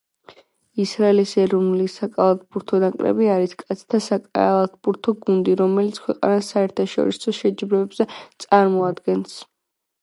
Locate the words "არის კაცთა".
3.35-4.01